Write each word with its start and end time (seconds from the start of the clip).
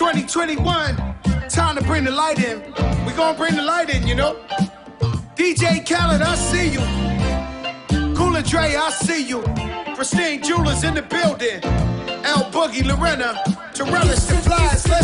2021. 0.00 0.96
Time 1.50 1.76
to 1.76 1.82
bring 1.82 2.04
the 2.04 2.10
light 2.10 2.42
in. 2.42 2.62
We 3.04 3.12
gonna 3.12 3.36
bring 3.36 3.54
the 3.54 3.60
light 3.60 3.90
in, 3.90 4.06
you 4.06 4.14
know. 4.14 4.34
DJ 5.34 5.84
Khaled, 5.86 6.22
I 6.22 6.34
see 6.36 6.70
you. 6.70 6.80
Cool 8.16 8.32
& 8.42 8.48
Dre, 8.50 8.76
I 8.76 8.88
see 8.92 9.22
you. 9.22 9.42
Pristine 9.94 10.42
Jewelers 10.42 10.84
in 10.84 10.94
the 10.94 11.02
building. 11.02 11.62
L 12.24 12.50
Boogie, 12.50 12.82
Lorena, 12.82 13.44
to 13.74 13.84
relish 13.84 14.20
the 14.20 14.36
flies. 14.36 14.99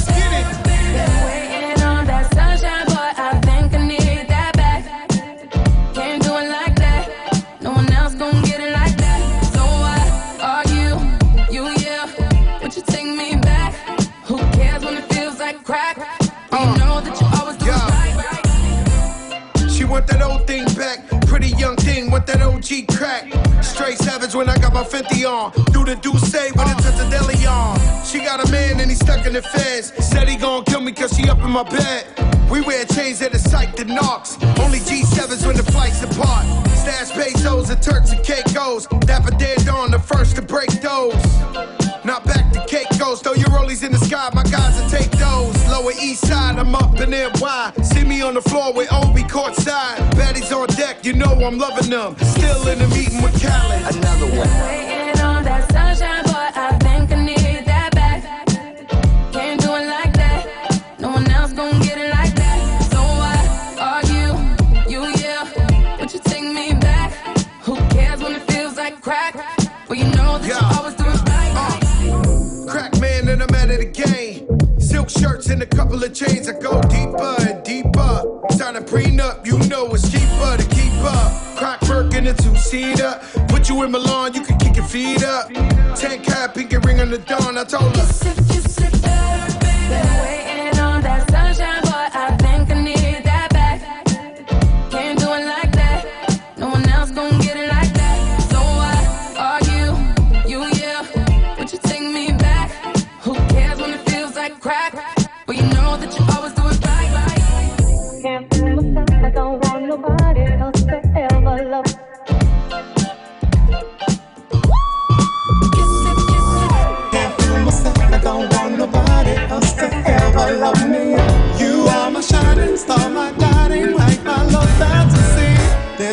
Want 19.97 20.09
that 20.09 20.21
old 20.21 20.47
thing 20.47 20.67
back. 20.77 21.09
Pretty 21.27 21.57
young 21.57 21.75
thing, 21.77 22.11
want 22.11 22.27
that 22.27 22.43
OG 22.43 22.95
crack. 22.95 23.33
Straight 23.65 23.97
savage 23.97 24.35
when 24.35 24.47
I 24.47 24.59
got 24.59 24.75
my 24.75 24.85
50 24.85 25.25
on. 25.25 25.53
Do 25.73 25.87
the 25.87 25.97
do 25.97 26.13
say 26.19 26.51
with 26.53 26.69
it 26.69 26.77
to 26.85 26.91
the 27.01 27.09
deli 27.09 27.47
on. 27.47 27.81
She 28.05 28.19
got 28.19 28.47
a 28.47 28.53
man 28.53 28.79
and 28.79 28.91
he 28.91 28.95
stuck 28.95 29.25
in 29.25 29.33
the 29.33 29.41
feds. 29.41 29.95
Said 30.05 30.29
he 30.29 30.37
gon' 30.37 30.65
kill 30.65 30.83
me 30.83 30.93
cause 30.93 31.17
she 31.17 31.27
up 31.31 31.39
in 31.39 31.51
my 31.51 31.63
bed. 31.63 32.05
We 32.51 32.61
wear 32.61 32.85
chains 32.85 33.21
that 33.21 33.35
are 33.35 33.39
psyched 33.39 33.81
and 33.81 33.89
knocks. 33.89 34.37
Only 34.61 34.81
G7s 34.81 35.47
when 35.47 35.57
the 35.57 35.65
flights 35.65 36.03
apart. 36.03 36.45
Stash 36.77 37.13
pesos 37.13 37.71
and 37.71 37.83
Turks 37.83 38.13
and 38.13 38.23
Caicos. 38.23 38.87
Dapper 39.07 39.31
Dan 39.39 39.67
on 39.71 39.93
the 39.93 39.99
first 39.99 40.37
to 40.37 40.43
break 40.43 40.69
those. 40.83 41.17
Not 42.05 42.23
back 42.27 42.53
to 42.53 42.61
Caicos, 42.69 43.23
throw 43.23 43.33
your 43.33 43.49
rollies 43.49 43.83
in 43.83 43.93
the 43.93 43.99
sky, 43.99 44.29
my 44.35 44.43
guys 44.43 44.77
take 44.93 45.11
those. 45.13 45.16
Lower 45.77 45.93
east 46.01 46.27
side, 46.27 46.59
I'm 46.59 46.75
up 46.75 46.99
in 47.01 47.11
NY. 47.11 47.73
See 47.83 48.03
me 48.03 48.23
on 48.23 48.33
the 48.33 48.41
floor 48.41 48.73
with 48.73 48.91
Obi 48.91 49.23
courtside. 49.25 49.99
Baddies 50.13 50.51
on 50.57 50.69
deck, 50.69 51.05
you 51.05 51.13
know 51.13 51.33
I'm 51.35 51.59
loving 51.59 51.91
them. 51.91 52.17
Still 52.19 52.67
in 52.69 52.79
the 52.79 52.89
meeting 52.89 53.21
with 53.21 53.35
Khaled. 53.43 53.95
Another 53.95 54.27
one. 54.39 54.49
Waiting 54.65 55.21
on 55.21 55.45
that 55.45 55.71
sunshine, 55.71 56.23
but 56.25 56.57
I 56.57 56.79
think 56.79 57.13
I 57.13 57.23
need 57.27 57.67
that 57.67 57.95
back. 57.95 58.23
Can't 59.35 59.61
do 59.61 59.75
it 59.75 59.87
like 59.87 60.15
that. 60.15 60.83
No 60.99 61.11
one 61.11 61.31
else 61.31 61.53
gon' 61.53 61.79
get 61.81 61.99
it 61.99 62.11
like 62.11 62.35
that. 62.37 62.83
So 62.91 62.99
why 63.21 63.37
argue? 63.79 64.33
You 64.91 65.01
yeah, 65.21 65.45
but 65.99 66.15
you 66.15 66.21
take 66.21 66.43
me 66.45 66.73
back. 66.73 67.13
Who 67.65 67.77
cares 67.91 68.23
when 68.23 68.33
it 68.35 68.51
feels 68.51 68.79
like 68.79 69.03
crack? 69.03 69.35
Well, 69.91 69.99
you 69.99 70.07
know 70.17 70.39
that 70.39 70.49
Yeah. 70.49 70.71
you 70.71 70.79
always 70.79 70.95
do 70.95 71.06
A 75.59 75.65
couple 75.65 76.05
of 76.05 76.13
chains. 76.13 76.49
I 76.49 76.53
go 76.53 76.83
deeper 76.83 77.37
and 77.49 77.65
deeper. 77.65 78.23
Sign 78.51 78.77
a 78.77 78.81
prenup, 78.81 79.47
you 79.47 79.59
know 79.69 79.87
it's 79.95 80.11
cheaper 80.11 80.57
to 80.57 80.69
keep 80.69 80.93
up. 81.03 81.57
Crack 81.57 81.81
work 81.89 82.15
in 82.15 82.27
a 82.27 82.35
two-seater. 82.35 83.21
Put 83.49 83.69
you 83.69 83.83
in 83.83 83.91
Milan, 83.91 84.35
you 84.35 84.43
can 84.43 84.59
kick 84.59 84.77
your 84.77 84.85
feet 84.85 85.25
up. 85.25 85.51
Ten 85.97 86.23
cap, 86.23 86.55
pinky 86.55 86.77
ring 86.77 87.01
on 87.01 87.11
the 87.11 87.19
dawn. 87.19 87.57
I 87.57 87.65
told 87.65 87.97
her. 87.97 88.46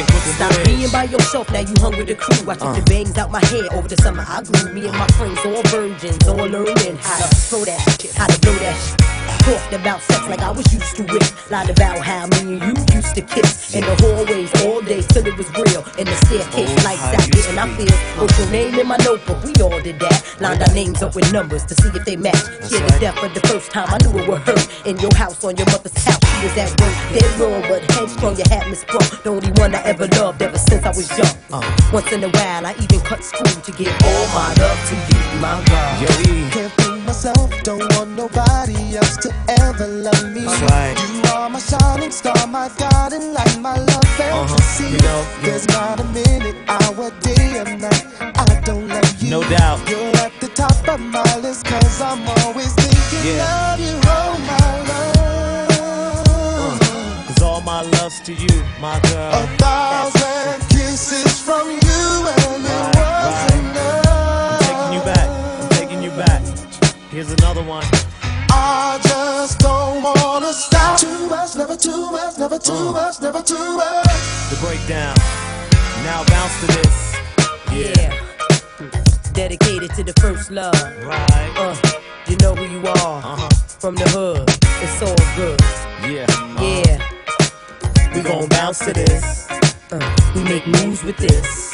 take 0.00 0.16
it 0.16 0.20
to 0.22 0.28
the 0.28 0.34
Brooklyn 0.34 0.34
Stop 0.34 0.64
being 0.64 0.90
by 0.90 1.04
yourself, 1.04 1.50
now 1.50 1.60
you 1.60 1.74
hung 1.78 1.96
with 1.96 2.08
the 2.08 2.14
crew. 2.14 2.50
I 2.50 2.54
took 2.54 2.74
the 2.74 2.82
uh. 2.82 2.84
bangs 2.84 3.18
out 3.18 3.30
my 3.30 3.44
hair 3.46 3.66
over 3.72 3.88
the 3.88 3.96
summer. 3.96 4.24
I 4.26 4.42
grew 4.42 4.72
me 4.72 4.86
and 4.86 4.96
my 4.96 5.06
friends, 5.18 5.38
all 5.44 5.62
virgins, 5.68 6.26
all 6.26 6.36
learning 6.36 6.96
how 6.96 7.18
to 7.18 7.28
throw 7.36 7.64
that 7.64 7.80
shit, 8.00 8.14
how 8.14 8.26
to 8.26 8.40
blow 8.40 8.54
that 8.54 8.76
shit. 8.76 8.98
Talked 9.40 9.72
about 9.72 10.00
sex 10.02 10.28
like 10.28 10.40
I 10.40 10.50
was 10.50 10.72
used 10.72 10.96
to 10.96 11.04
it. 11.04 11.34
Lied 11.50 11.70
about 11.70 11.98
how 11.98 12.26
me 12.26 12.60
and 12.60 12.62
you 12.62 12.79
used 13.00 13.14
to 13.14 13.22
kiss 13.22 13.74
in 13.74 13.80
the 13.80 13.94
hallways 14.02 14.50
all 14.64 14.80
day 14.82 15.00
till 15.12 15.26
it 15.26 15.36
was 15.36 15.48
real. 15.56 15.82
In 15.96 16.04
the 16.04 16.16
staircase, 16.28 16.68
Oh, 16.70 16.84
lights 16.84 17.08
out, 17.16 17.26
getting 17.32 17.58
our 17.58 17.68
feels. 17.76 18.00
Wrote 18.16 18.34
your 18.38 18.50
name 18.50 18.74
in 18.78 18.86
my 18.86 18.96
notebook, 18.98 19.42
we 19.44 19.52
all 19.62 19.80
did 19.80 19.98
that. 20.00 20.16
Lined 20.40 20.62
our 20.62 20.74
names 20.74 21.02
up 21.02 21.14
with 21.14 21.32
numbers 21.32 21.64
to 21.66 21.74
see 21.74 21.88
if 21.88 22.04
they 22.04 22.16
match. 22.16 22.36
Scared 22.60 22.70
to 22.70 22.78
right. 22.92 23.00
death 23.00 23.18
for 23.18 23.28
the 23.28 23.40
first 23.48 23.70
time, 23.70 23.88
I 23.88 23.96
knew 24.04 24.18
it 24.20 24.28
would 24.28 24.42
hurt. 24.42 24.66
In 24.86 24.98
your 24.98 25.14
house, 25.14 25.42
on 25.44 25.56
your 25.56 25.66
mother's 25.66 25.96
couch, 26.04 26.20
she 26.20 26.46
was 26.46 26.56
at 26.58 26.70
work. 26.80 26.94
Dead 27.16 27.30
wrong, 27.40 27.62
but 27.68 27.82
headstrong, 27.92 28.36
you 28.36 28.44
had 28.50 28.68
me 28.68 28.74
sprung. 28.74 29.06
The 29.24 29.30
only 29.30 29.52
one 29.62 29.74
I 29.74 29.82
ever 29.84 30.06
loved 30.20 30.42
ever 30.42 30.58
since 30.58 30.84
I 30.84 30.90
was 30.90 31.08
young. 31.16 31.34
Uh. 31.52 31.64
Once 31.92 32.12
in 32.12 32.22
a 32.24 32.28
while, 32.28 32.66
I 32.66 32.74
even 32.84 33.00
cut 33.00 33.24
school 33.24 33.48
to 33.48 33.72
give 33.72 33.92
all 34.04 34.26
my 34.36 34.52
love 34.60 34.80
to 34.88 34.94
you, 35.08 35.20
my 35.40 35.56
God. 35.72 35.92
Yo, 36.02 36.08
E. 36.32 36.50
Can't 36.50 36.90
myself, 37.06 37.50
don't 37.62 37.80
want 37.96 38.10
nobody 38.10 38.96
else 38.96 39.16
to 39.18 39.30
ever 39.60 39.86
love 39.86 40.24
me. 40.34 40.42
That's 40.44 40.62
right. 40.70 41.09
My 42.68 42.68
light, 43.32 43.58
my 43.60 43.76
love 43.78 44.04
fantasy. 44.18 44.84
Uh-huh. 44.84 44.92
You 44.92 44.98
know, 44.98 45.24
There's 45.42 45.66
not 45.68 46.00
a 46.00 46.04
minute, 46.04 46.56
hour, 46.68 47.10
day, 47.20 47.58
or 47.60 47.64
night 47.64 48.04
I 48.20 48.60
don't 48.64 48.86
love 48.88 49.22
you. 49.22 49.30
No 49.30 49.42
doubt. 49.48 49.88
You're 49.88 50.16
at 50.16 50.32
the 50.40 50.48
top 50.48 50.76
of 50.88 51.00
my 51.00 51.36
list, 51.36 51.64
cause 51.64 52.00
I'm 52.02 52.26
always 52.44 52.74
thinking 52.74 53.36
Yeah. 53.36 53.74
of 53.74 53.80
you, 53.80 53.98
oh 54.04 54.38
my 54.50 54.80
love. 55.70 56.80
Cause 57.28 57.42
all 57.42 57.60
my 57.62 57.82
love's 57.82 58.20
to 58.20 58.32
you, 58.34 58.62
my 58.80 59.00
girl. 59.00 59.32
A 59.32 59.46
thousand 59.56 60.39
don't 70.50 70.60
stop. 70.60 70.98
Too 70.98 71.28
much, 71.28 71.56
never 71.56 71.76
too 71.76 72.10
much, 72.10 72.38
never 72.38 72.58
too 72.58 72.92
much, 72.92 73.20
never 73.20 73.42
too 73.42 73.76
much. 73.76 74.04
The 74.50 74.58
breakdown. 74.60 75.14
Now 76.04 76.24
bounce 76.24 76.60
to 76.60 76.66
this. 76.66 77.16
Yeah. 77.72 79.32
Dedicated 79.32 79.90
to 79.94 80.02
the 80.02 80.12
first 80.20 80.50
love. 80.50 80.74
Right. 81.04 81.52
Uh, 81.56 81.76
you 82.26 82.36
know 82.38 82.54
who 82.54 82.64
you 82.64 82.80
are. 82.86 83.22
Uh-huh. 83.22 83.48
From 83.78 83.94
the 83.94 84.08
hood, 84.10 84.48
it's 84.82 85.02
all 85.02 85.22
good. 85.36 85.60
Yeah. 86.02 86.26
Yeah. 86.60 86.98
We 88.14 88.22
gon' 88.22 88.48
bounce 88.48 88.80
to 88.80 88.92
this. 88.92 89.48
Uh, 89.92 90.32
we 90.34 90.42
make 90.44 90.66
moves 90.66 91.04
with 91.04 91.16
this. 91.16 91.70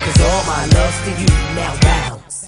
Cause 0.00 0.20
all 0.20 0.44
my 0.46 0.66
love's 0.74 1.00
to 1.04 1.10
you. 1.20 1.28
Now 1.54 1.78
ride. 1.84 2.45